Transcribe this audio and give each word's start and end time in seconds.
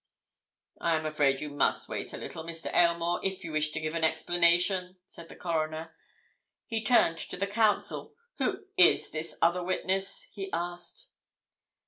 "I 0.79 0.95
am 0.95 1.05
afraid 1.05 1.41
you 1.41 1.51
must 1.51 1.87
wait 1.87 2.11
a 2.11 2.17
little, 2.17 2.43
Mr. 2.43 2.73
Aylmore, 2.75 3.23
if 3.23 3.43
you 3.43 3.51
wish 3.51 3.69
to 3.69 3.79
give 3.79 3.93
an 3.93 4.03
explanation," 4.03 4.97
said 5.05 5.29
the 5.29 5.35
Coroner. 5.35 5.93
He 6.65 6.83
turned 6.83 7.19
to 7.19 7.37
the 7.37 7.45
Counsel. 7.45 8.15
"Who 8.39 8.65
is 8.77 9.11
this 9.11 9.37
other 9.43 9.61
witness?" 9.63 10.23
he 10.33 10.51
asked. 10.51 11.05